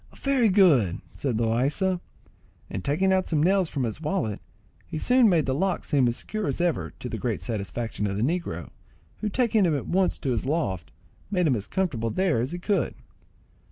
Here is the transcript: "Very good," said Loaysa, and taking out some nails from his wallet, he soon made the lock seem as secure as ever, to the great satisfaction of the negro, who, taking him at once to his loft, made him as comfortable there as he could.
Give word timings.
"Very 0.17 0.49
good," 0.49 0.99
said 1.13 1.37
Loaysa, 1.37 1.99
and 2.71 2.83
taking 2.83 3.13
out 3.13 3.29
some 3.29 3.43
nails 3.43 3.69
from 3.69 3.83
his 3.83 4.01
wallet, 4.01 4.41
he 4.87 4.97
soon 4.97 5.29
made 5.29 5.45
the 5.45 5.53
lock 5.53 5.85
seem 5.85 6.07
as 6.07 6.17
secure 6.17 6.47
as 6.47 6.59
ever, 6.59 6.89
to 6.97 7.07
the 7.07 7.19
great 7.19 7.43
satisfaction 7.43 8.07
of 8.07 8.17
the 8.17 8.23
negro, 8.23 8.71
who, 9.17 9.29
taking 9.29 9.63
him 9.63 9.77
at 9.77 9.85
once 9.87 10.17
to 10.17 10.31
his 10.31 10.47
loft, 10.47 10.91
made 11.29 11.45
him 11.45 11.55
as 11.55 11.67
comfortable 11.67 12.09
there 12.09 12.39
as 12.41 12.51
he 12.51 12.57
could. 12.57 12.95